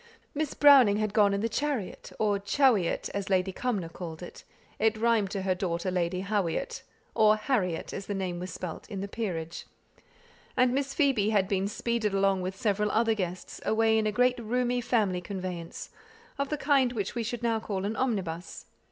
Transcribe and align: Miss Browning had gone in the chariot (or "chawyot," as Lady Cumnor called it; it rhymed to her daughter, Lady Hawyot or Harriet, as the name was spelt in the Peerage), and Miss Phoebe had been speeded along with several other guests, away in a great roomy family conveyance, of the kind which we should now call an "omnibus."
Miss 0.33 0.55
Browning 0.55 0.97
had 0.97 1.13
gone 1.13 1.31
in 1.31 1.41
the 1.41 1.47
chariot 1.47 2.11
(or 2.17 2.39
"chawyot," 2.39 3.09
as 3.13 3.29
Lady 3.29 3.51
Cumnor 3.51 3.87
called 3.89 4.23
it; 4.23 4.43
it 4.79 4.97
rhymed 4.97 5.29
to 5.29 5.43
her 5.43 5.53
daughter, 5.53 5.91
Lady 5.91 6.21
Hawyot 6.23 6.81
or 7.13 7.35
Harriet, 7.35 7.93
as 7.93 8.07
the 8.07 8.15
name 8.15 8.39
was 8.39 8.51
spelt 8.51 8.89
in 8.89 9.01
the 9.01 9.07
Peerage), 9.07 9.67
and 10.57 10.73
Miss 10.73 10.95
Phoebe 10.95 11.29
had 11.29 11.47
been 11.47 11.67
speeded 11.67 12.15
along 12.15 12.41
with 12.41 12.55
several 12.55 12.89
other 12.89 13.13
guests, 13.13 13.61
away 13.63 13.95
in 13.95 14.07
a 14.07 14.11
great 14.11 14.39
roomy 14.39 14.81
family 14.81 15.21
conveyance, 15.21 15.91
of 16.39 16.49
the 16.49 16.57
kind 16.57 16.93
which 16.93 17.13
we 17.13 17.21
should 17.21 17.43
now 17.43 17.59
call 17.59 17.85
an 17.85 17.95
"omnibus." 17.95 18.65